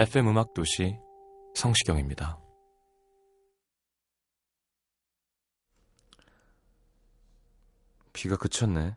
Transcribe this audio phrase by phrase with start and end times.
[0.00, 0.96] FM 음악 도시
[1.54, 2.38] 성시경입니다.
[8.14, 8.96] 비가 그쳤네.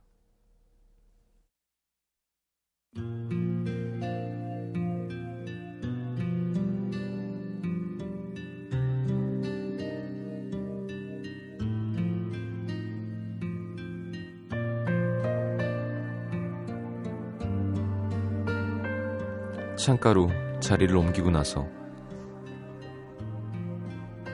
[19.75, 21.67] 창가로 자리를 옮기고 나서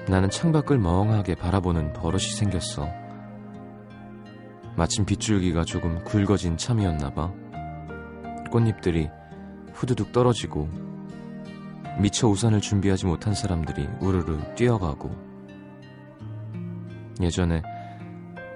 [0.08, 2.88] 나는 창밖을 멍하게 바라보는 버릇이 생겼어.
[4.76, 7.34] 마침 빗줄기가 조금 굵어진 참이었나 봐.
[8.52, 9.10] 꽃잎들이
[9.74, 10.70] 후두둑 떨어지고
[12.00, 15.12] 미처 우산을 준비하지 못한 사람들이 우르르 뛰어가고
[17.22, 17.62] 예전에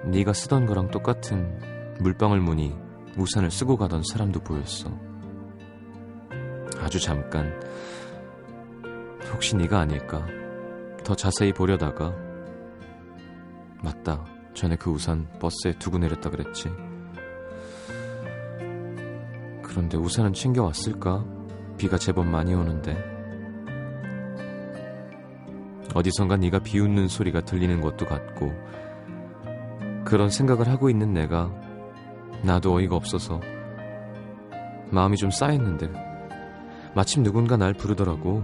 [0.06, 1.60] 네가 쓰던 거랑 똑같은
[2.00, 2.74] 물방울 무늬
[3.16, 5.13] 우산을 쓰고 가던 사람도 보였어.
[6.84, 7.50] 아주 잠깐.
[9.32, 10.26] 혹시 네가 아닐까?
[11.02, 12.14] 더 자세히 보려다가.
[13.82, 14.22] 맞다.
[14.52, 16.70] 전에 그 우산 버스에 두고 내렸다 그랬지.
[19.62, 21.24] 그런데 우산은 챙겨왔을까?
[21.78, 22.94] 비가 제법 많이 오는데.
[25.94, 28.52] 어디선가 네가 비웃는 소리가 들리는 것도 같고.
[30.04, 31.50] 그런 생각을 하고 있는 내가
[32.42, 33.40] 나도 어이가 없어서
[34.90, 36.13] 마음이 좀 쌓였는데
[36.94, 38.42] 마침 누군가 날 부르더라고.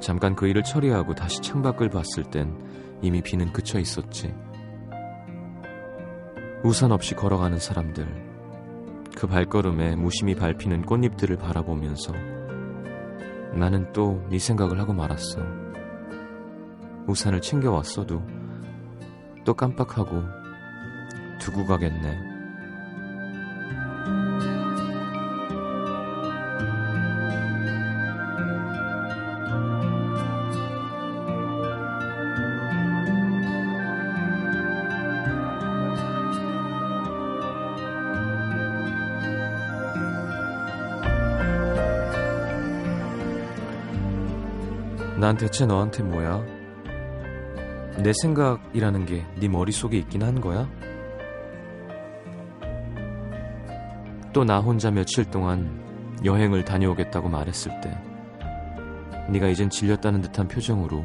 [0.00, 2.56] 잠깐 그 일을 처리하고 다시 창밖을 봤을 땐
[3.02, 4.34] 이미 비는 그쳐 있었지.
[6.64, 8.06] 우산 없이 걸어가는 사람들,
[9.16, 12.12] 그 발걸음에 무심히 밟히는 꽃잎들을 바라보면서
[13.54, 15.40] 나는 또 네 생각을 하고 말았어.
[17.06, 18.22] 우산을 챙겨왔어도
[19.44, 20.22] 또 깜빡하고
[21.40, 22.29] 두고 가겠네.
[45.20, 46.42] 난 대체 너한테 뭐야?
[48.02, 50.68] 내 생각이라는 게 네 머릿속에 있긴 한 거야?
[54.32, 55.68] 또 나 혼자 며칠 동안
[56.24, 57.98] 여행을 다녀오겠다고 말했을 때
[59.28, 61.04] 네가 이젠 질렸다는 듯한 표정으로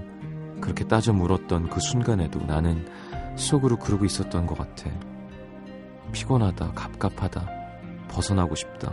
[0.62, 2.86] 그렇게 따져 물었던 그 순간에도 나는
[3.36, 4.90] 속으로 그러고 있었던 것 같아.
[6.14, 7.50] 피곤하다, 갑갑하다,
[8.08, 8.92] 벗어나고 싶다.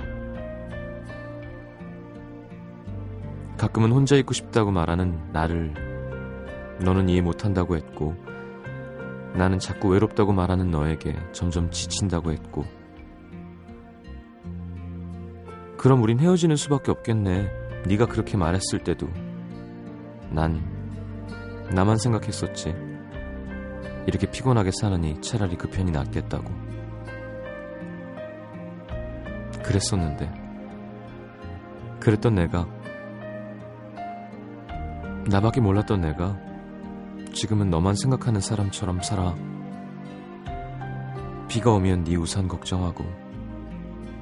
[3.62, 5.72] 가끔은 혼자 있고 싶다고 말하는 나를
[6.80, 8.16] 너는 이해 못한다고 했고
[9.36, 12.64] 나는 자꾸 외롭다고 말하는 너에게 점점 지친다고 했고.
[15.78, 17.50] 그럼 우린 헤어지는 수밖에 없겠네.
[17.86, 19.08] 네가 그렇게 말했을 때도.
[20.28, 20.60] 난
[21.72, 22.74] 나만 생각했었지.
[24.08, 26.52] 이렇게 피곤하게 사느니 차라리 그 편이 낫겠다고.
[29.62, 30.32] 그랬었는데.
[32.00, 32.81] 그랬던 내가
[35.28, 36.36] 나밖에 몰랐던 내가
[37.32, 39.34] 지금은 너만 생각하는 사람처럼 살아.
[41.48, 43.04] 비가 오면 네 우산 걱정하고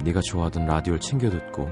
[0.04, 1.68] 네가 좋아하던 라디오를 챙겨 듣고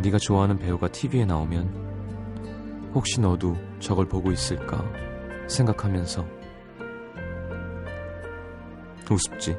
[0.00, 4.84] 네가 좋아하는 배우가 TV에 나오면 혹시 너도 저걸 보고 있을까
[5.48, 6.26] 생각하면서
[9.10, 9.56] 우습지.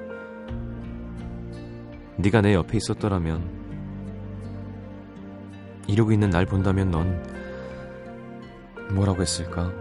[2.18, 3.60] 네가 내 옆에 있었더라면
[5.88, 7.49] 이러고 있는 날 본다면 넌
[8.94, 9.72] 뭐라고 했을까?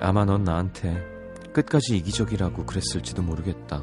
[0.00, 1.00] 아마 넌 나한테
[1.52, 3.82] 끝까지 이기적이라고 그랬을지도 모르겠다.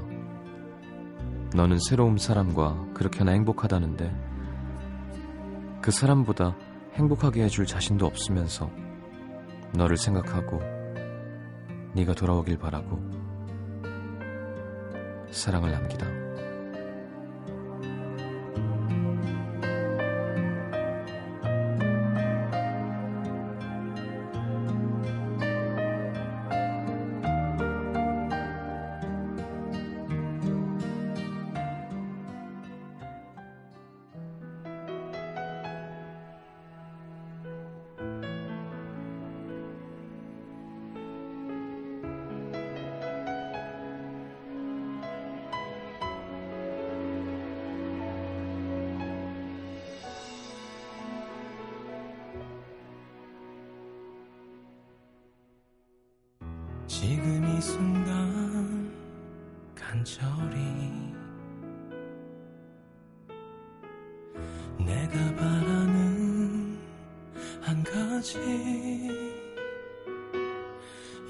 [1.55, 4.13] 너는 새로운 사람과 그렇게나 행복하다는데
[5.81, 6.55] 그 사람보다
[6.93, 8.69] 행복하게 해줄 자신도 없으면서
[9.73, 10.78] 너를 생각하고
[11.99, 12.97] 네가 돌아오길 바라고
[15.31, 16.28] 사랑을 남기다.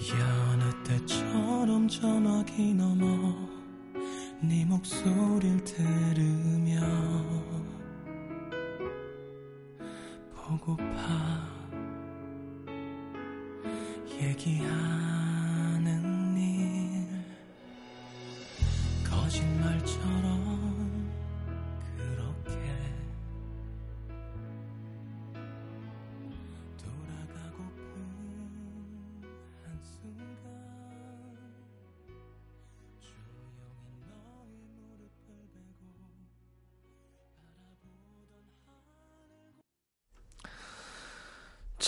[0.08, 3.36] 여느 때처럼 전화기 넘어
[4.42, 5.86] 네 목소리를 들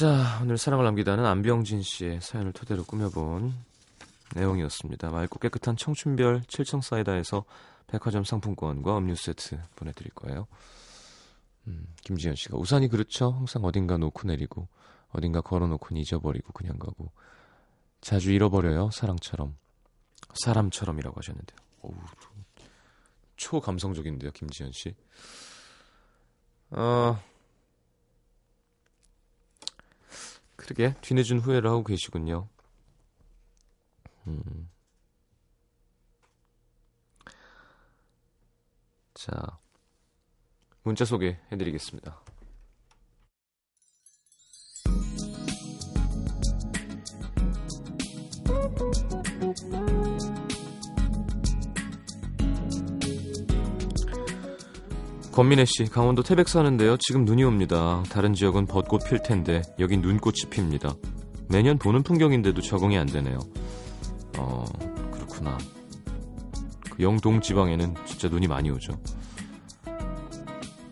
[0.02, 3.54] 자, 오늘 사랑을 남기다는 안병진 씨의 사연을 토대로 꾸며본
[4.34, 5.12] 내용이었습니다.
[5.12, 7.46] 맑고 깨끗한 청춘별 7층 사이다에서
[7.86, 10.48] 백화점 상품권과 음료 세트 보내드릴 거예요.
[11.68, 13.30] 음, 김지현 씨가 우산이 그렇죠.
[13.30, 14.68] 항상 어딘가 놓고 내리고
[15.12, 17.12] 어딘가 걸어놓고 잊어버리고 그냥 가고
[18.02, 18.90] 자주 잃어버려요.
[18.90, 19.56] 사랑처럼
[20.34, 21.60] 사람처럼이라고 하셨는데요.
[21.84, 21.94] 오우,
[23.36, 24.96] 초감성적인데요, 김지현 씨.
[26.72, 27.22] 어,
[30.72, 32.48] 그러게 뒤늦은 후회를 하고 계시군요.
[34.28, 34.70] 음.
[39.14, 39.60] 자,
[40.84, 42.22] 문자 소개해드리겠습니다.
[55.32, 56.98] 권민혜 씨, 강원도 태백 사는데요.
[56.98, 58.04] 지금 눈이 옵니다.
[58.10, 60.94] 다른 지역은 벚꽃 필 텐데 여긴 눈꽃이 핍니다.
[61.48, 63.40] 매년 보는 풍경인데도 적응이 안 되네요.
[64.38, 64.66] 어,
[65.12, 65.58] 그렇구나.
[66.90, 68.94] 그 영동 지방에는 진짜 눈이 많이 오죠.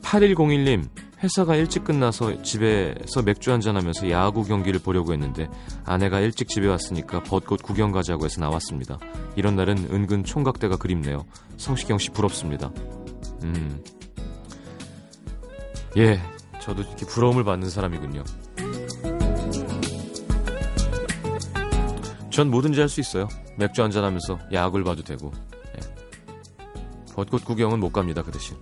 [0.03, 0.88] 8101님,
[1.21, 5.50] 회사가 일찍 끝나서 집에서 맥주 한잔 하면서 야구 경기를 보려고 했는데
[5.83, 9.00] 아내가 일찍 집에 왔으니까 벚꽃 구경 가자고 해서 나왔습니다.
[9.35, 11.25] 이런 날은 은근 총각대가 그립네요.
[11.57, 12.71] 성시경 씨 부럽습니다.
[13.44, 13.83] 음.
[16.00, 16.19] 예,
[16.62, 18.24] 저도 이렇게 부러움을 받는 사람이군요.
[22.31, 23.28] 전 뭐든지 할 수 있어요.
[23.57, 25.31] 맥주 한잔 하면서 야구를 봐도 되고.
[25.75, 27.13] 예.
[27.13, 28.56] 벚꽃 구경은 못 갑니다, 그 대신.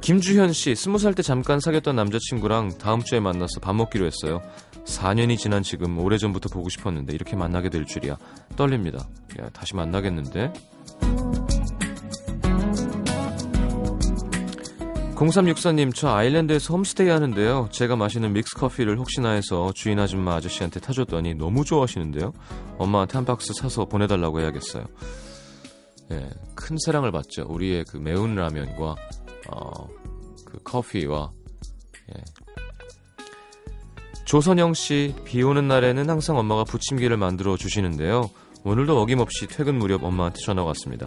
[0.00, 4.42] 김주현 씨, 스무 살 때 잠깐 사귀었던 남자친구랑 다음 주에 만나서 밥 먹기로 했어요.
[4.84, 8.16] 4년이 지난 지금 오래전부터 보고 싶었는데 이렇게 만나게 될 줄이야.
[8.56, 9.06] 떨립니다.
[9.40, 10.52] 야, 다시 만나겠는데?
[15.18, 17.68] 0364님, 저 아일랜드에서 홈스테이 하는데요.
[17.72, 22.32] 제가 마시는 믹스 커피를 혹시나 해서 주인 아줌마 아저씨한테 타줬더니 너무 좋아하시는데요.
[22.78, 24.84] 엄마한테 한 박스 사서 보내달라고 해야겠어요.
[26.12, 27.46] 예, 큰 사랑을 받죠.
[27.48, 28.94] 우리의 그 매운 라면과,
[29.50, 29.88] 어,
[30.44, 31.32] 그 커피와,
[32.14, 32.22] 예.
[34.24, 38.30] 조선영 씨, 비 오는 날에는 항상 엄마가 부침개를 만들어 주시는데요.
[38.62, 41.06] 오늘도 어김없이 퇴근 무렵 엄마한테 전화가 왔습니다.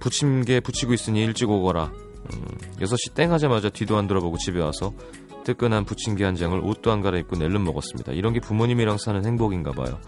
[0.00, 2.07] 부침개 부치고 있으니 일찍 오거라.
[2.34, 2.44] 음,
[2.78, 4.92] 6시 땡 하자마자 뒤도 안 돌아보고 집에 와서
[5.44, 8.12] 뜨끈한 부침개 한 장을 옷도 안 갈아입고 낼름 먹었습니다.
[8.12, 9.98] 이런 게 부모님이랑 사는 행복인가 봐요.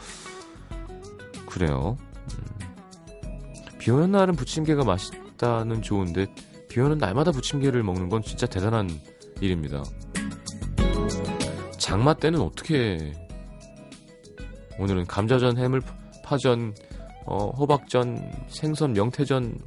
[1.46, 1.96] 그래요.
[2.08, 6.26] 음, 비 오는 날은 부침개가 맛있다는 좋은데
[6.68, 8.88] 비 오는 날마다 부침개를 먹는 건 진짜 대단한
[9.40, 9.82] 일입니다.
[11.78, 13.12] 장마 때는 어떻게
[14.78, 15.82] 오늘은 감자전, 해물
[16.24, 16.74] 파전,
[17.26, 19.58] 어, 호박전, 생선, 명태전,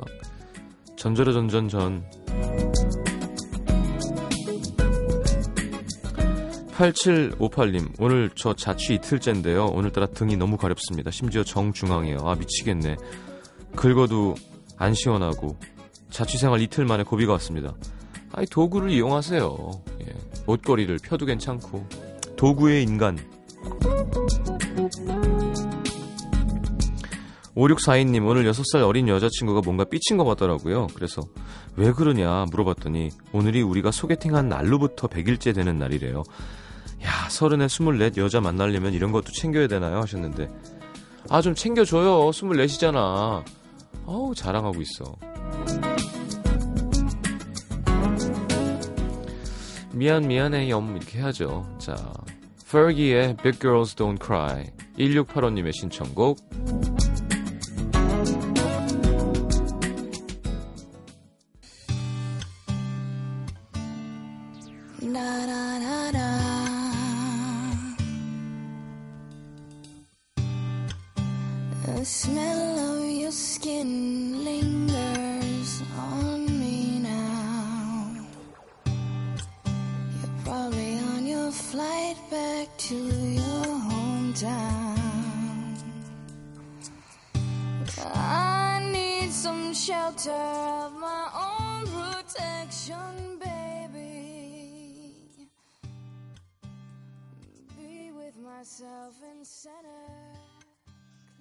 [0.97, 2.03] 전절의 전전전
[6.73, 9.67] 8758님, 오늘 저 자취 이틀째인데요.
[9.67, 11.11] 오늘따라 등이 너무 가렵습니다.
[11.11, 12.17] 심지어 정중앙이에요.
[12.23, 12.97] 아, 미치겠네.
[13.75, 14.35] 긁어도
[14.77, 15.57] 안 시원하고,
[16.09, 17.75] 자취생활 이틀 만에 고비가 왔습니다.
[18.33, 19.71] 아이 도구를 이용하세요.
[20.01, 20.13] 예.
[20.47, 21.87] 옷걸이를 펴도 괜찮고
[22.35, 23.17] 도구의 인간.
[27.55, 30.87] 5642님 오늘 6살 어린 여자친구가 뭔가 삐친 것 같더라고요.
[30.95, 31.21] 그래서
[31.75, 36.23] 왜 그러냐 물어봤더니 오늘이 우리가 소개팅한 날로부터 100일째 되는 날이래요.
[37.03, 39.99] 야 서른에 24 여자 만나려면 이런 것도 챙겨야 되나요?
[40.01, 40.49] 하셨는데
[41.29, 42.29] 아 좀 챙겨줘요.
[42.31, 43.43] 24이잖아.
[44.05, 45.15] 어우 자랑하고 있어.
[49.91, 50.95] 미안 미안해 염.
[50.95, 51.65] 이렇게 해야죠.
[51.77, 51.95] 자
[52.67, 54.65] Fergie의 Big Girls Don't Cry
[54.97, 56.39] 1685님의 신청곡
[99.43, 99.89] center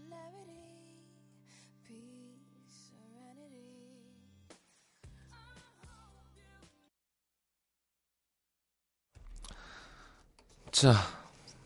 [0.09, 0.53] clarity,
[1.87, 3.63] peace, serenity.
[10.71, 10.95] 자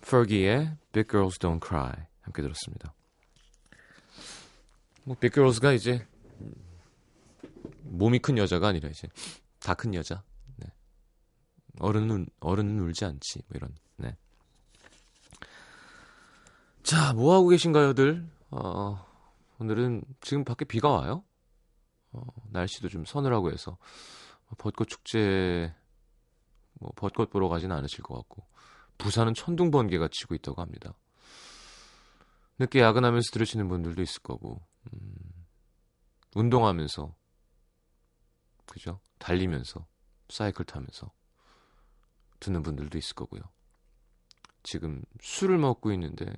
[0.02, 2.92] Fergie의 Big Girls Don't Cry 함께 들었습니다
[5.04, 6.06] 뭐 Big Girls가 이제
[7.84, 9.08] 몸이 큰 여자가 아니라 이제
[9.60, 10.22] 다 큰 여자
[10.56, 10.66] 네.
[11.78, 14.16] 어른은 어른은 울지 않지 뭐 이런 네.
[16.86, 18.24] 자, 뭐 하고 계신가요들?
[18.52, 19.04] 어,
[19.58, 21.24] 오늘은 지금 밖에 비가 와요.
[22.12, 23.76] 어, 날씨도 좀 서늘하고 해서
[24.56, 25.74] 벚꽃 축제
[26.74, 28.46] 뭐 벚꽃 보러 가지는 않으실 것 같고
[28.98, 30.94] 부산은 천둥 번개가 치고 있다고 합니다.
[32.60, 34.62] 늦게 야근하면서 들으시는 분들도 있을 거고
[34.92, 35.16] 음,
[36.36, 37.12] 운동하면서
[38.64, 39.00] 그죠?
[39.18, 39.84] 달리면서
[40.28, 41.10] 사이클 타면서
[42.38, 43.42] 듣는 분들도 있을 거고요.
[44.62, 46.32] 지금 술을 먹고 있는데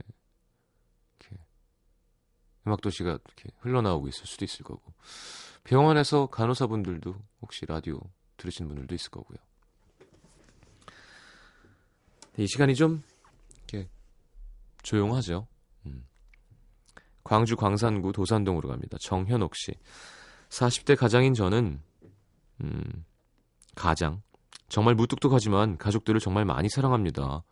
[2.69, 4.83] 음악 도시가 이렇게 흘러나오고 있을 수도 있을 거고
[5.65, 7.99] 병원에서 간호사분들도 혹시 라디오
[8.37, 9.39] 들으시는 분들도 있을 거고요.
[12.37, 13.03] 이 시간이 좀
[13.57, 13.89] 이렇게
[14.83, 15.49] 조용하죠.
[15.87, 16.07] 음.
[17.25, 18.97] 광주 광산구 도산동으로 갑니다.
[19.01, 19.73] 정현옥 씨.
[20.51, 21.81] 40대 가장인 저는
[22.63, 23.05] 음,
[23.75, 24.23] 가장
[24.69, 27.43] 정말 무뚝뚝하지만 가족들을 정말 많이 사랑합니다.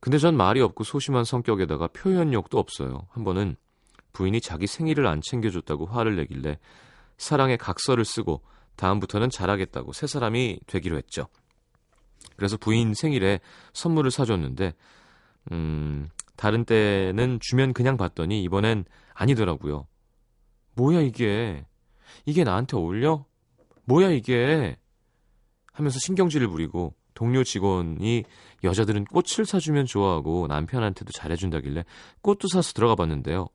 [0.00, 3.06] 근데 전 말이 없고 소심한 성격에다가 표현력도 없어요.
[3.10, 3.56] 한 번은
[4.18, 6.58] 부인이 자기 생일을 안 챙겨줬다고 화를 내길래
[7.18, 8.42] 사랑의 각서를 쓰고
[8.74, 11.28] 다음부터는 잘하겠다고 새 사람이 되기로 했죠.
[12.34, 13.38] 그래서 부인 생일에
[13.74, 14.74] 선물을 사줬는데,
[15.52, 19.86] 음, 다른 때는 주면 그냥 봤더니 이번엔 아니더라고요.
[20.74, 21.64] 뭐야 이게?
[22.26, 23.24] 이게 나한테 어울려?
[23.84, 24.76] 뭐야 이게?
[25.72, 28.24] 하면서 신경질을 부리고 동료 직원이
[28.64, 31.84] 여자들은 꽃을 사주면 좋아하고 남편한테도 잘해준다길래
[32.20, 33.46] 꽃도 사서 들어가 봤는데요.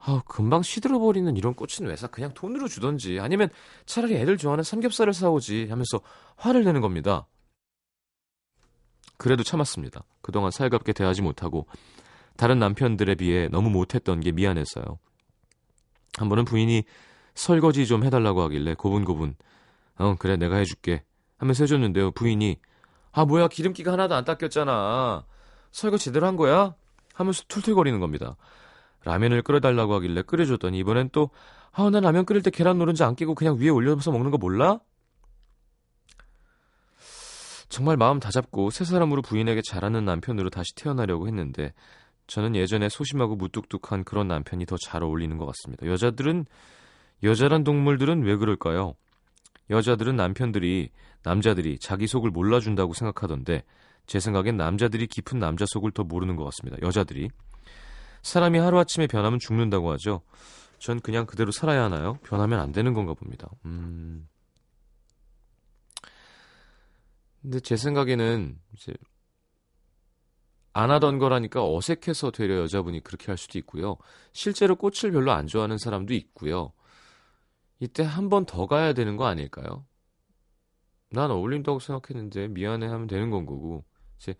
[0.00, 2.06] 아우, 금방 시들어 버리는 이런 꽃은 왜 사?
[2.06, 3.48] 그냥 돈으로 주던지 아니면
[3.84, 6.00] 차라리 애들 좋아하는 삼겹살을 사오지 하면서
[6.36, 7.26] 화를 내는 겁니다.
[9.16, 10.04] 그래도 참았습니다.
[10.22, 11.66] 그동안 살갑게 대하지 못하고
[12.36, 14.84] 다른 남편들에 비해 너무 못했던 게 미안했어요.
[16.16, 16.84] 한 번은 부인이
[17.34, 19.34] 설거지 좀 해달라고 하길래 고분고분
[19.96, 21.02] 어 그래 내가 해줄게
[21.36, 22.12] 하면서 해줬는데요.
[22.12, 22.56] 부인이
[23.10, 25.24] 아 뭐야 기름기가 하나도 안 닦였잖아.
[25.72, 26.74] 설거지 제대로 한 거야?
[27.14, 28.36] 하면서 툴툴거리는 겁니다.
[29.04, 31.30] 라면을 끓여달라고 하길래 끓여줬더니 이번엔 또
[31.72, 34.80] 아, 난 라면 끓일 때 계란 노른자 안 끼고 그냥 위에 올려서 먹는 거 몰라?
[37.68, 41.72] 정말 마음 다잡고 새 사람으로 부인에게 잘하는 남편으로 다시 태어나려고 했는데
[42.26, 45.86] 저는 예전에 소심하고 무뚝뚝한 그런 남편이 더 잘 어울리는 것 같습니다.
[45.86, 46.46] 여자들은
[47.22, 48.94] 여자란 동물들은 왜 그럴까요?
[49.70, 50.90] 여자들은 남편들이
[51.22, 53.64] 남자들이 자기 속을 몰라준다고 생각하던데
[54.06, 56.78] 제 생각엔 남자들이 깊은 남자 속을 더 모르는 것 같습니다.
[56.80, 57.28] 여자들이
[58.28, 60.22] 사람이 하루아침에 변하면 죽는다고 하죠.
[60.78, 62.18] 전 그냥 그대로 살아야 하나요?
[62.22, 63.48] 변하면 안 되는 건가 봅니다.
[63.64, 64.28] 음.
[67.42, 68.92] 근데 제 생각에는 이제
[70.72, 73.96] 안 하던 거라니까 어색해서 되려 여자분이 그렇게 할 수도 있고요.
[74.32, 76.72] 실제로 꽃을 별로 안 좋아하는 사람도 있고요.
[77.80, 79.86] 이때 한 번 더 가야 되는 거 아닐까요?
[81.10, 83.84] 난 어울린다고 생각했는데 미안해 하면 되는 건 거고
[84.18, 84.34] 이제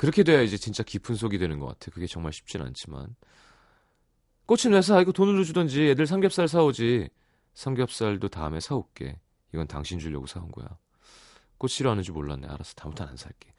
[0.00, 1.90] 그렇게 돼야 이제 진짜 깊은 속이 되는 것 같아.
[1.90, 3.14] 그게 정말 쉽진 않지만
[4.46, 4.98] 꽃은 왜 사?
[4.98, 7.10] 이거 돈으로 주던지 애들 삼겹살 사오지.
[7.52, 9.20] 삼겹살도 다음에 사올게.
[9.52, 10.78] 이건 당신 주려고 사온 거야.
[11.58, 12.46] 꽃 싫어하는 줄 몰랐네.
[12.46, 12.72] 알았어.
[12.76, 13.52] 다음부터 안 살게.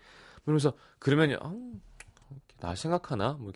[0.44, 1.56] 그러면서 그러면 어,
[2.60, 3.34] 나 생각하나?
[3.34, 3.52] 뭐.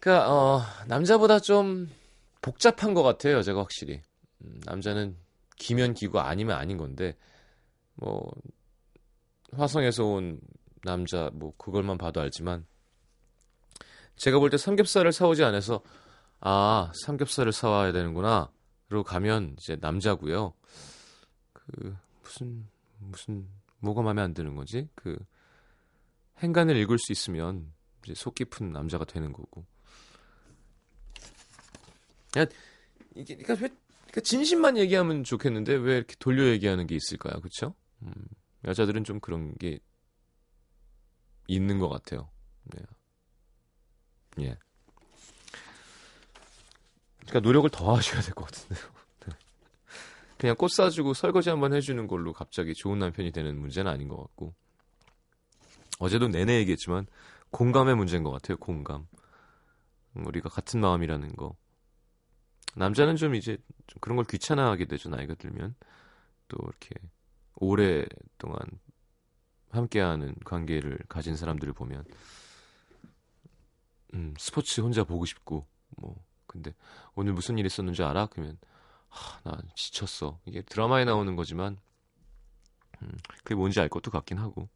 [0.00, 1.90] 그러니까 어, 남자보다 좀
[2.40, 3.36] 복잡한 것 같아요.
[3.36, 4.00] 여자가 확실히.
[4.40, 5.18] 음, 남자는
[5.56, 7.14] 기면 기고 아니면 아닌 건데
[7.96, 8.32] 뭐
[9.52, 10.40] 화성에서 온
[10.84, 12.66] 남자 뭐 그걸만 봐도 알지만
[14.16, 15.82] 제가 볼 때 삼겹살을 사오지 않아서
[16.40, 18.50] 아 삼겹살을 사와야 되는구나
[18.88, 20.52] 그리고 가면 이제 남자고요.
[21.52, 23.48] 그 무슨 무슨
[23.78, 24.88] 뭐가 마음에 안 드는 거지?
[24.94, 25.16] 그
[26.38, 27.72] 행간을 읽을 수 있으면
[28.04, 29.64] 이제 속 깊은 남자가 되는 거고.
[32.38, 32.46] 야
[33.14, 33.70] 이게 그러니까 왜
[34.02, 37.40] 그러니까 진심만 얘기하면 좋겠는데 왜 이렇게 돌려 얘기하는 게 있을까요?
[37.40, 38.12] 그렇죠 음,
[38.64, 39.78] 여자들은 좀 그런 게
[41.46, 42.30] 있는 것 같아요.
[42.64, 42.82] 네.
[44.40, 44.58] 예.
[47.20, 48.88] 그러니까 노력을 더 하셔야 될 것 같은데요.
[49.26, 49.34] 네.
[50.38, 54.54] 그냥 꽃 사주고 설거지 한번 해주는 걸로 갑자기 좋은 남편이 되는 문제는 아닌 것 같고
[55.98, 57.06] 어제도 내내 얘기했지만
[57.50, 58.56] 공감의 문제인 것 같아요.
[58.56, 59.06] 공감.
[60.16, 61.54] 음, 우리가 같은 마음이라는 거.
[62.74, 65.10] 남자는 좀 이제 좀 그런 걸 귀찮아하게 되죠.
[65.10, 65.74] 나이가 들면
[66.48, 66.90] 또 이렇게
[67.56, 68.58] 오랫동안
[69.72, 72.04] 함께하는 관계를 가진 사람들을 보면
[74.14, 76.74] 음, 스포츠 혼자 보고 싶고 뭐 근데
[77.14, 78.26] 오늘 무슨 일 있었는지 알아?
[78.26, 78.58] 그러면
[79.08, 80.38] 하, 나 지쳤어.
[80.44, 81.78] 이게 드라마에 나오는 거지만
[83.02, 84.68] 음, 그게 뭔지 알 것도 같긴 하고.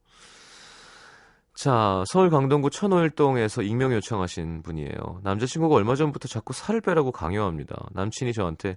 [1.54, 5.20] 자, 서울 강동구 천호일동에서 익명 요청하신 분이에요.
[5.22, 7.88] 남자친구가 얼마 전부터 자꾸 살을 빼라고 강요합니다.
[7.92, 8.76] 남친이 저한테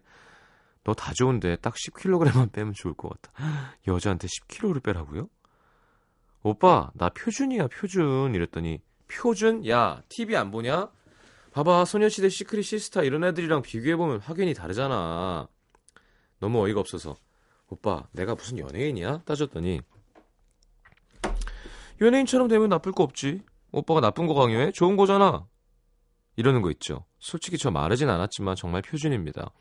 [0.83, 3.31] 너 다 좋은데 딱 10kg만 빼면 좋을 것 같다.
[3.87, 5.27] 여자한테 10kg를 빼라고요?
[6.43, 8.33] 오빠 나 표준이야 표준.
[8.33, 9.67] 이랬더니 표준?
[9.67, 10.89] 야 TV 안 보냐?
[11.51, 15.47] 봐봐 소녀시대 시크릿 시스타 이런 애들이랑 비교해보면 확연히 다르잖아.
[16.39, 17.15] 너무 어이가 없어서.
[17.67, 19.23] 오빠 내가 무슨 연예인이야?
[19.25, 19.81] 따졌더니
[22.01, 23.41] 연예인처럼 되면 나쁠 거 없지.
[23.71, 24.71] 오빠가 나쁜 거 강요해?
[24.71, 25.45] 좋은 거잖아.
[26.35, 27.05] 이러는 거 있죠.
[27.19, 29.51] 솔직히 저 마르진 않았지만 정말 표준입니다.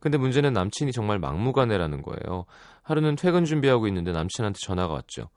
[0.00, 2.46] 근데 문제는 남친이 정말 막무가내라는 거예요.
[2.82, 5.30] 하루는 퇴근 준비하고 있는데 남친한테 전화가 왔죠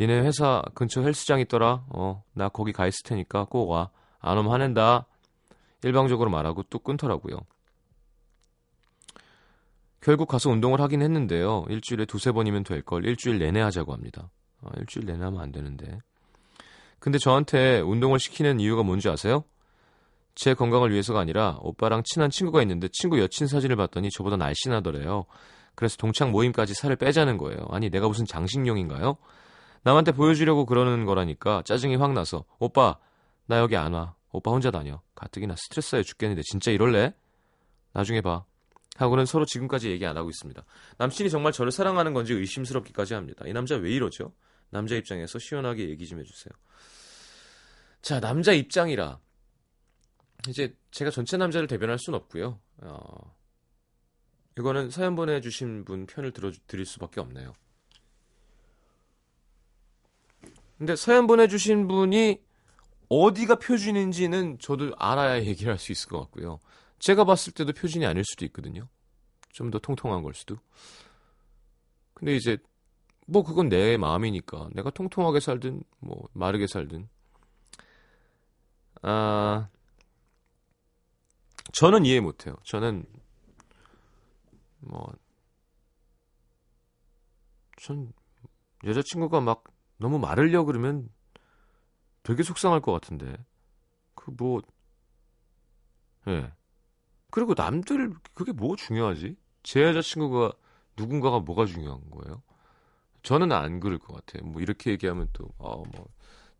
[0.00, 1.84] 니네 회사 근처 헬스장 있더라.
[1.90, 3.90] 어, 나 거기 가 있을 테니까 꼭 와.
[4.18, 5.06] 안 오면 화낸다.
[5.82, 7.36] 일방적으로 말하고 뚝 끊더라고요.
[10.00, 11.66] 결국 가서 운동을 하긴 했는데요.
[11.68, 14.30] 일주일에 두세 번이면 될 걸 일주일 내내 하자고 합니다.
[14.62, 15.98] 아, 일주일 내내 하면 안 되는데.
[16.98, 19.44] 근데 저한테 운동을 시키는 이유가 뭔지 아세요?
[20.34, 25.26] 제 건강을 위해서가 아니라 오빠랑 친한 친구가 있는데 친구 여친 사진을 봤더니 저보다 날씬하더래요.
[25.74, 27.66] 그래서 동창 모임까지 살을 빼자는 거예요.
[27.70, 29.16] 아니 내가 무슨 장식용인가요?
[29.82, 32.98] 남한테 보여주려고 그러는 거라니까 짜증이 확 나서 오빠
[33.46, 34.14] 나 여기 안 와.
[34.32, 35.00] 오빠 혼자 다녀.
[35.14, 37.14] 가뜩이나 스트레스에 죽겠는데 진짜 이럴래?
[37.92, 38.44] 나중에 봐.
[38.96, 40.62] 하고는 서로 지금까지 얘기 안 하고 있습니다.
[40.98, 43.44] 남친이 정말 저를 사랑하는 건지 의심스럽기까지 합니다.
[43.46, 44.32] 이 남자 왜 이러죠?
[44.68, 46.52] 남자 입장에서 시원하게 얘기 좀 해주세요.
[48.02, 49.18] 자, 남자 입장이라.
[50.48, 52.60] 이제 제가 전체 남자를 대변할 순 없고요.
[52.82, 53.36] 어,
[54.58, 57.52] 이거는 사연 보내주신 분 편을 들어 드릴 수밖에 없네요.
[60.80, 62.40] 근데 사연 보내주신 분이
[63.10, 66.58] 어디가 표준인지는 저도 알아야 얘기를 할 수 있을 것 같고요.
[67.00, 68.88] 제가 봤을 때도 표준이 아닐 수도 있거든요.
[69.50, 70.56] 좀 더 통통한 걸 수도.
[72.14, 72.56] 근데 이제
[73.26, 77.10] 뭐 그건 내 마음이니까 내가 통통하게 살든 뭐 마르게 살든
[79.02, 79.68] 아
[81.74, 82.56] 저는 이해 못해요.
[82.64, 83.04] 저는
[84.80, 85.12] 뭐
[87.82, 88.12] 전
[88.84, 89.64] 여자친구가 막
[90.00, 91.08] 너무 말으려 그러면
[92.22, 93.36] 되게 속상할 것 같은데.
[94.14, 94.62] 그 뭐,
[96.26, 96.52] 예.
[97.30, 99.36] 그리고 남들, 그게 뭐 중요하지?
[99.62, 100.52] 제 여자친구가
[100.96, 102.42] 누군가가 뭐가 중요한 거예요?
[103.22, 104.50] 저는 안 그럴 것 같아요.
[104.50, 106.08] 뭐 이렇게 얘기하면 또, 아, 뭐,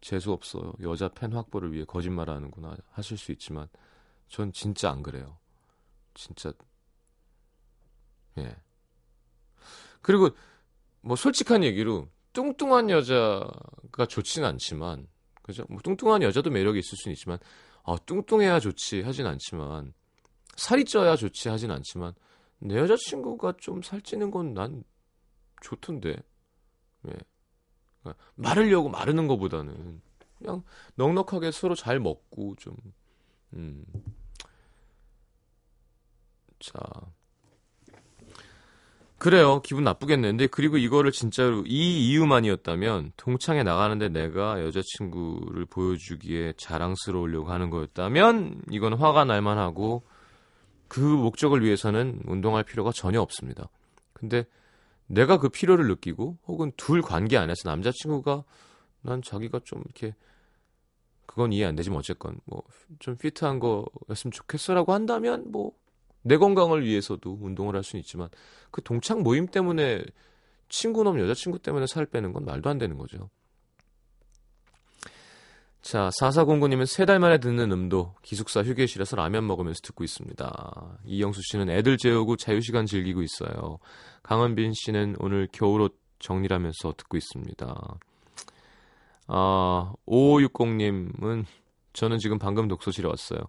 [0.02, 0.74] 재수 없어요.
[0.82, 3.68] 여자 팬 확보를 위해 거짓말 하는구나 하실 수 있지만,
[4.28, 5.38] 전 진짜 안 그래요.
[6.12, 6.52] 진짜,
[8.38, 8.54] 예.
[10.02, 10.30] 그리고,
[11.00, 15.08] 뭐 솔직한 얘기로, 뚱뚱한 여자가 좋지는 않지만
[15.42, 15.64] 그죠?
[15.68, 17.38] 뭐 뚱뚱한 여자도 매력이 있을 수는 있지만
[17.84, 19.92] 아, 뚱뚱해야 좋지 하진 않지만
[20.56, 22.14] 살이 쪄야 좋지 하진 않지만
[22.58, 24.84] 내 여자친구가 좀 살찌는 건 난
[25.60, 26.10] 좋던데.
[27.08, 27.12] 예.
[28.02, 30.00] 그러니까 마르려고 마르는 것보다는
[30.38, 30.62] 그냥
[30.96, 32.74] 넉넉하게 서로 잘 먹고 좀
[33.52, 33.84] 음.
[36.58, 36.72] 자,
[39.20, 39.60] 그래요.
[39.60, 48.62] 기분 나쁘겠는데 그리고 이거를 진짜로 이 이유만이었다면 동창회 나가는데 내가 여자친구를 보여주기에 자랑스러우려고 하는 거였다면
[48.70, 50.04] 이건 화가 날 만하고
[50.88, 53.68] 그 목적을 위해서는 운동할 필요가 전혀 없습니다.
[54.14, 54.46] 근데
[55.06, 58.44] 내가 그 필요를 느끼고 혹은 둘 관계 안에서 남자친구가
[59.02, 60.14] 난 자기가 좀 이렇게
[61.26, 62.62] 그건 이해 안 되지만 어쨌건 뭐
[62.98, 65.72] 좀 피트한 거였으면 좋겠어라고 한다면 뭐
[66.22, 68.28] 내 건강을 위해서도 운동을 할 수는 있지만
[68.70, 70.02] 그 동창 모임 때문에
[70.68, 73.30] 친구놈 여자친구 때문에 살 빼는 건 말도 안 되는 거죠.
[75.82, 80.98] 자, 4409님은 세 달 만에 듣는 음도 기숙사 휴게실에서 라면 먹으면서 듣고 있습니다.
[81.06, 83.78] 이영수 씨는 애들 재우고 자유시간 즐기고 있어요.
[84.22, 87.98] 강은빈 씨는 오늘 겨울옷 정리하면서 듣고 있습니다.
[89.28, 91.46] 아, 5560님은
[91.92, 93.40] 저는 지금 방금 독서실에 왔어요.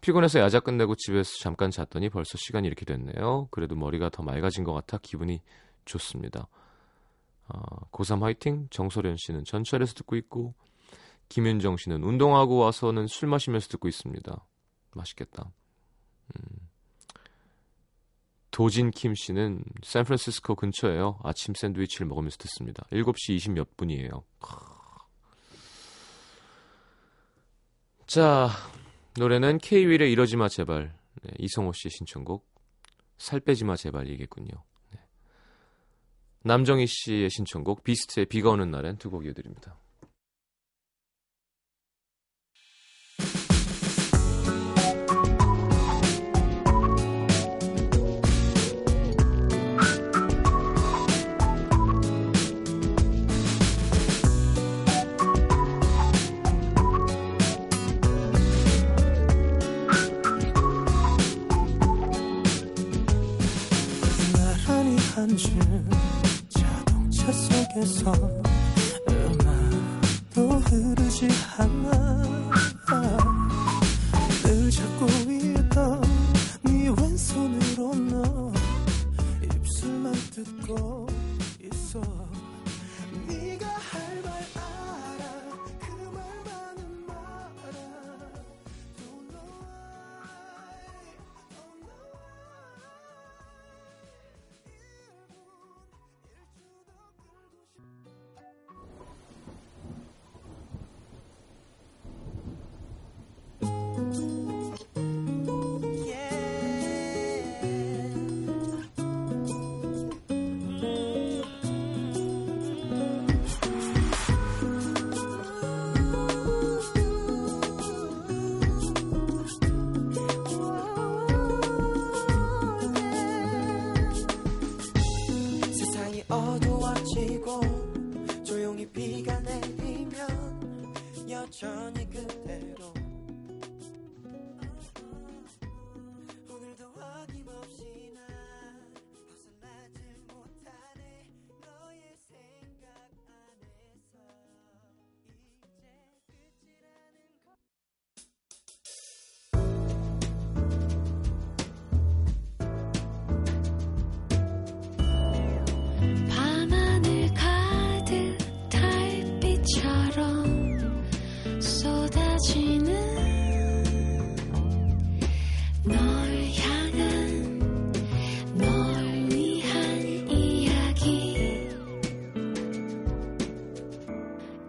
[0.00, 3.48] 피곤해서 야자 끝내고 집에서 잠깐 잤더니 벌써 시간이 이렇게 됐네요.
[3.50, 5.40] 그래도 머리가 더 맑아진 것 같아 기분이
[5.84, 6.48] 좋습니다.
[7.48, 7.60] 아,
[7.92, 8.68] 고3 화이팅!
[8.70, 10.54] 정소련 씨는 전철에서 듣고 있고,
[11.30, 14.44] 김윤정 씨는 운동하고 와서는 술 마시면서 듣고 있습니다.
[14.94, 15.50] 맛있겠다.
[16.36, 16.68] 음.
[18.50, 21.20] 도진 킴 씨는 샌프란시스코 근처에요.
[21.22, 22.82] 아침 샌드위치를 먹으면서 듣습니다.
[22.90, 24.24] 7시 20 몇 분이에요.
[28.08, 28.48] 자,
[29.18, 30.96] 노래는 K-윌의 이러지 마 제발.
[31.22, 32.48] 네, 이성호 씨의 신청곡.
[33.18, 34.48] 살 빼지 마 제발 이겠군요.
[34.92, 35.00] 네.
[36.44, 39.76] 남정희 씨의 신청곡 비스트의 비가 오는 날엔 두 곡 이어드립니다.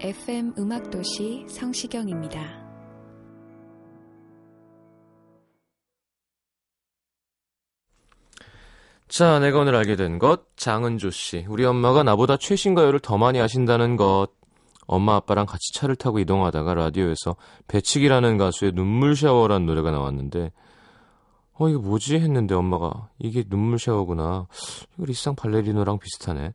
[0.02, 2.40] FM 음악도시 성시경입니다.
[9.10, 11.46] 자, 내가 오늘 알게 된 것, 장은조 씨.
[11.50, 14.28] 우리 엄마가 나보다 최신 가요를 더 많이 아신다는 것.
[14.88, 17.36] 엄마 아빠랑 같이 차를 타고 이동하다가 라디오에서
[17.68, 20.54] 배치기라는 가수의 눈물 샤워라는 노래가 나왔는데,
[21.56, 22.16] 어, 이게 뭐지?
[22.16, 24.48] 했는데 엄마가, 이게 눈물 샤워구나.
[24.96, 26.54] 이거 리쌍 발레리노랑 비슷하네.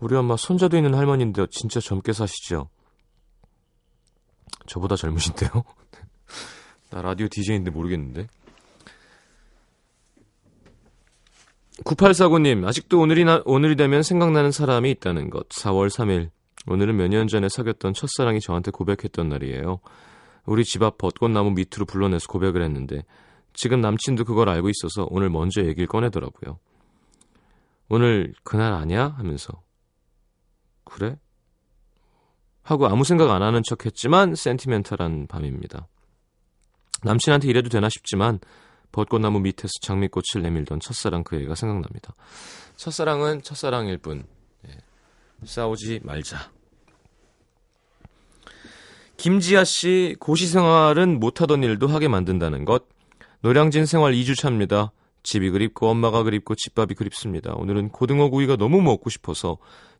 [0.00, 2.68] 우리 엄마 손자도 있는 할머니인데 진짜 젊게 사시죠?
[4.66, 5.50] 저보다 젊으신데요?
[6.90, 8.26] 나 라디오 DJ인데 모르겠는데.
[11.84, 15.48] 9849님, 아직도 오늘이, 나, 오늘이 되면 생각나는 사람이 있다는 것.
[15.48, 16.30] 4월 3일.
[16.66, 19.80] 오늘은 몇 년 전에 사귀었던 첫사랑이 저한테 고백했던 날이에요.
[20.44, 23.04] 우리 집 앞 벚꽃나무 밑으로 불러내서 고백을 했는데,
[23.54, 26.58] 지금 남친도 그걸 알고 있어서 오늘 먼저 얘기를 꺼내더라고요.
[27.88, 29.14] 오늘 그날 아니야?
[29.16, 29.52] 하면서.
[30.88, 31.16] 그래?
[32.62, 35.86] 하고 아무 생각 안 하는 척 했지만, 센티멘탈한 밤입니다.
[37.02, 38.40] 남친한테 이래도 되나 싶지만,
[38.92, 42.14] 벚꽃나무 밑에서 장미꽃을 내밀던 첫사랑 그 애가 생각납니다.
[42.76, 44.24] 첫사랑은 첫사랑일 뿐.
[44.66, 44.76] 예.
[45.44, 46.50] 싸우지 말자.
[49.16, 52.86] 김지아 씨, 고시 생활은 못하던 일도 하게 만든다는 것.
[53.40, 54.90] 노량진 생활 2주차입니다.
[55.24, 57.54] 집이 그립고 엄마가 그립고 집밥이 그립습니다.
[57.54, 59.58] 오늘은 고등어 구이가 너무 먹고 싶어서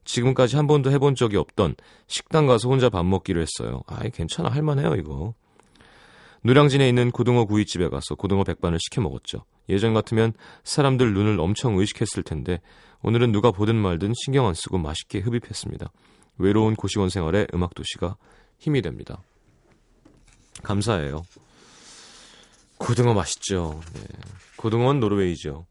[0.09, 3.83] 지금까지 한 번도 해본 적이 없던 식당 가서 혼자 밥 먹기로 했어요.
[3.87, 4.49] 아이, 괜찮아.
[4.49, 5.35] 할만해요, 이거.
[6.43, 9.45] 노량진에 있는 고등어 구이집에 가서 고등어 백반을 시켜 먹었죠.
[9.69, 10.33] 예전 같으면
[10.65, 12.61] 사람들 눈을 엄청 의식했을 텐데
[13.03, 15.91] 오늘은 누가 보든 말든 신경 안 쓰고 맛있게 흡입했습니다.
[16.39, 18.17] 외로운 고시원 생활에 음악 도시가
[18.59, 19.21] 힘이 됩니다.
[20.63, 21.23] 감사해요.
[22.79, 23.81] 고등어 맛있죠.
[23.93, 24.01] 네.
[24.57, 25.67] 고등어는 노르웨이죠.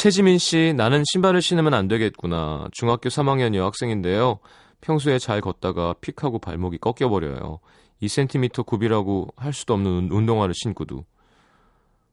[0.00, 2.68] 최지민 씨, 나는 신발을 신으면 안 되겠구나.
[2.72, 4.38] 중학교 3학년 여학생인데요.
[4.80, 7.58] 평소에 잘 걷다가 픽하고 발목이 꺾여버려요.
[8.00, 11.04] 2cm 굽이라고 할 수도 없는 운동화를 신고도.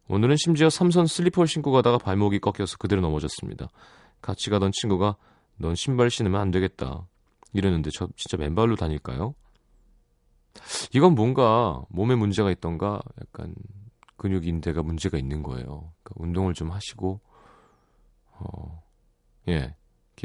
[0.10, 3.70] 오늘은 심지어 삼선 슬리퍼를 신고 가다가 발목이 꺾여서 그대로 넘어졌습니다.
[4.22, 5.16] 같이 가던 친구가
[5.56, 7.08] 넌 신발 신으면 안 되겠다.
[7.54, 9.34] 이러는데 저 진짜 맨발로 다닐까요?
[10.94, 13.56] 이건 뭔가 몸에 문제가 있던가 약간
[14.18, 15.94] 근육 인대가 문제가 있는 거예요.
[16.04, 17.22] 그러니까 운동을 좀 하시고
[18.40, 18.84] 어,
[19.48, 19.76] 예.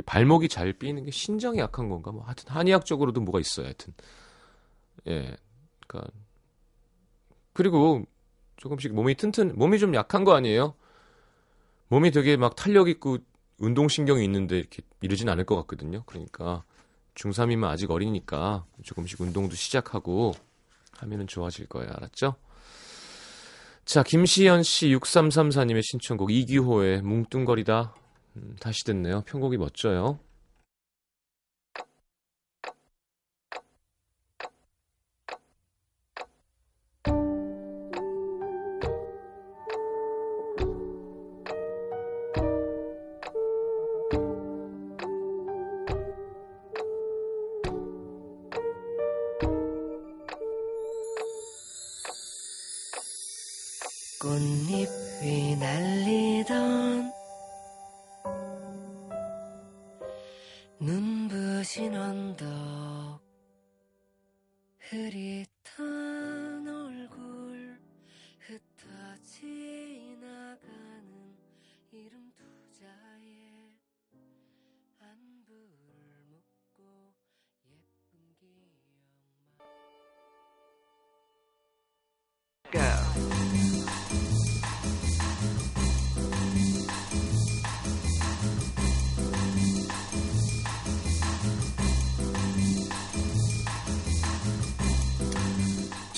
[0.06, 2.12] 발목이 잘 삐는 게 신장이 약한 건가?
[2.12, 3.94] 뭐, 하여튼, 한의학적으로도 뭐가 있어요, 하여튼.
[5.06, 5.36] 예.
[5.86, 6.08] 그니까.
[7.52, 8.04] 그리고
[8.56, 10.74] 조금씩 몸이 튼튼, 몸이 좀 약한 거 아니에요?
[11.88, 13.18] 몸이 되게 막 탄력 있고
[13.58, 16.04] 운동 신경이 있는데 이렇게 이러진 않을 것 같거든요.
[16.06, 16.64] 그러니까
[17.14, 20.32] 중3이면 아직 어리니까 조금씩 운동도 시작하고
[20.98, 21.90] 하면은 좋아질 거예요.
[21.90, 22.36] 알았죠?
[23.84, 27.94] 자, 김시연 씨 6334님의 신청곡 이기호의 뭉뚱거리다
[28.36, 29.22] 음, 다시 듣네요.
[29.22, 30.18] 편곡이 멋져요.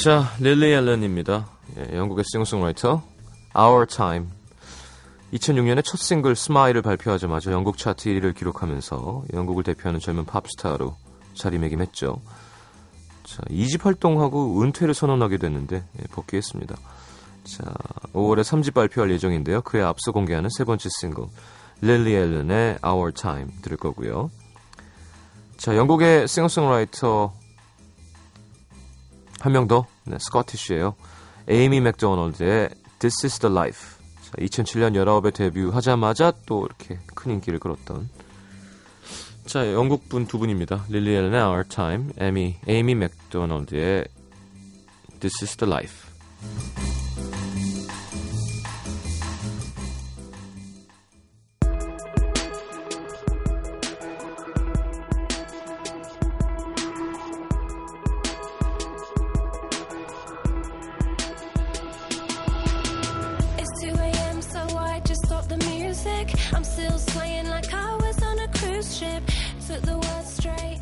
[0.04, 1.48] 자, 릴리 앨런입니다.
[1.78, 3.02] 예, 영국의 싱어송라이터
[3.58, 4.28] Our Time
[5.32, 10.94] 2006년에 첫 싱글 Smile을 발표하자마자 영국 차트 1위를 기록하면서 영국을 대표하는 젊은 팝스타로
[11.32, 12.20] 자리매김했죠.
[13.22, 16.76] 자, 2집 활동하고 은퇴를 선언하게 됐는데 예, 복귀했습니다.
[17.44, 17.64] 자,
[18.12, 19.62] 5월에 3집 발표할 예정인데요.
[19.62, 21.24] 그에 앞서 공개하는 세 번째 싱글
[21.80, 24.30] 릴리 앨런의 Our Time 들을 거고요.
[25.56, 27.32] 자, 영국의 싱어송라이터
[29.44, 30.94] 한 명 더, 네, 스코티쉬예요.
[31.48, 33.96] 에이미 맥도널드의 This is the Life.
[34.22, 38.08] 자, 2007년 19에 데뷔하자마자 또 이렇게 큰 인기를 끌었던
[39.46, 40.86] 자, 영국 분 두 분입니다.
[40.88, 44.06] 릴리 Our Time, 에미, 에이미 맥도널드의
[45.20, 46.93] This is the Life.
[66.54, 69.22] I'm still swaying like I was on a cruise ship.
[69.66, 70.73] Took the words straight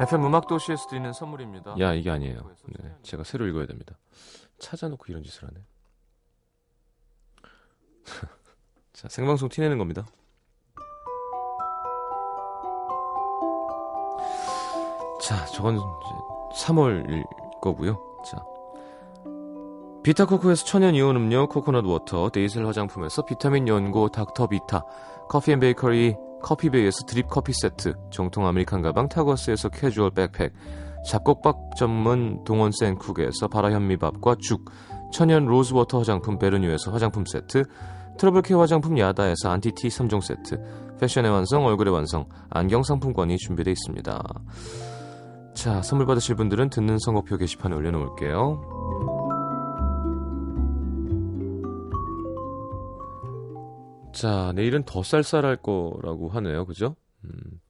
[0.00, 1.76] FM 음악 도시에서 드리는 선물입니다.
[1.78, 2.50] 야 이게 아니에요.
[2.80, 3.96] 네, 제가 새로 읽어야 됩니다.
[4.58, 5.60] 찾아놓고 이런 짓을 하네.
[8.92, 10.06] 자 생방송 티내는 겁니다.
[15.22, 17.24] 자 저건 이제 3월
[17.62, 18.22] 거고요.
[18.26, 18.44] 자
[20.02, 24.84] 비타코코에서 천연 이온 음료 coconut water, 데이슬 화장품에서 비타민 연고 닥터 비타,
[25.30, 30.52] 커피 and 베이커리 커피베이에서 드립 커피 세트, 정통 American 가방 타거스에서 캐주얼 백팩,
[31.08, 34.70] 잡곡밥 전문 동원 센쿡에서 바라 현미밥과 죽,
[35.10, 37.64] 천연 rose water 화장품 베르뉴에서 화장품 세트,
[38.18, 40.60] 트러블 care 화장품 야다에서 안티티 3종 세트,
[41.00, 44.22] 패션의 완성, 얼굴의 완성, 안경 상품권이 준비되어 있습니다.
[45.54, 49.23] 자, 선물 받으실 분들은 듣는 선곡표 게시판에 올려놓을게요.
[54.14, 56.64] 자, 내일은 더 쌀쌀할 거라고 하네요.
[56.66, 56.96] 그죠?
[57.24, 57.60] 음.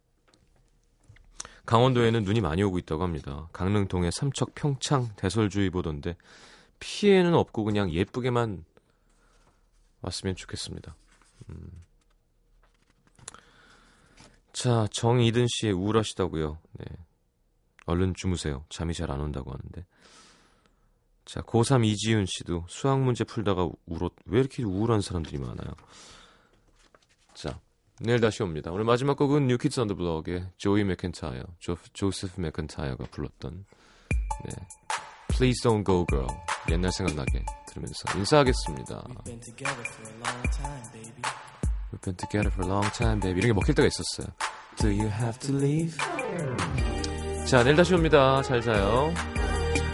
[1.66, 3.48] 강원도에는 눈이 많이 오고 있다고 합니다.
[3.52, 6.16] 강릉동에 삼척, 평창, 대설주의보던데
[6.78, 8.64] 피해는 없고 그냥 예쁘게만
[10.02, 10.94] 왔으면 좋겠습니다.
[11.48, 11.70] 음.
[14.52, 16.58] 자, 정이든 씨 우울하시다고요.
[16.72, 16.84] 네.
[17.86, 18.64] 얼른 주무세요.
[18.68, 19.86] 잠이 잘 안 온다고 하는데.
[21.24, 25.70] 자, 고3 이지윤 씨도 수학 문제 풀다가 울었, 왜 이렇게 우울한 사람들이 많아요?
[27.34, 27.60] 자,
[28.00, 28.70] 내일 다시 옵니다.
[28.72, 33.64] 오늘 마지막 곡은 New Kids on the Block의 조이 맥켄타이어, 조, 조세프 맥켄타이어가 불렀던
[34.44, 34.50] 네.
[35.28, 36.28] Please Don't Go Girl
[36.70, 39.02] 옛날 생각나게 들으면서 인사하겠습니다.
[39.02, 41.22] We've been together for a long time, baby.
[41.92, 43.40] We've been together for a long time, baby.
[43.40, 44.28] 이런 게 먹힐 때가 있었어요.
[44.76, 45.96] Do you have to leave?
[47.46, 48.42] 자, 내일 다시 옵니다.
[48.42, 49.12] 잘 자요.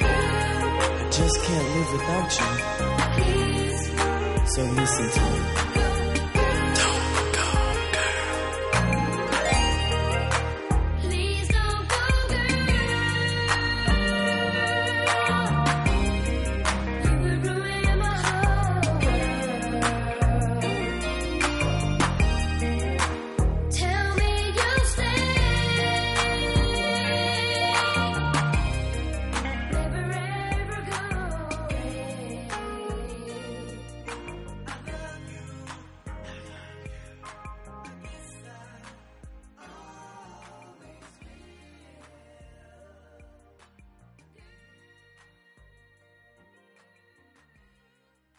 [0.00, 2.70] I just can't live without you.
[4.46, 5.59] So listen to me.